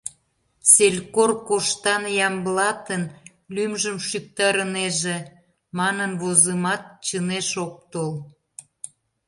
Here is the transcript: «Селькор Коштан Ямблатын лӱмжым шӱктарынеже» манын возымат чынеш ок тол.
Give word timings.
«Селькор 0.73 1.31
Коштан 1.47 2.03
Ямблатын 2.27 3.03
лӱмжым 3.55 3.97
шӱктарынеже» 4.07 5.17
манын 5.77 6.11
возымат 6.21 6.83
чынеш 7.05 7.49
ок 7.65 7.73
тол. 7.91 8.13